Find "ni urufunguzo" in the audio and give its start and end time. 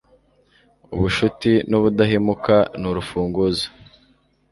2.79-3.67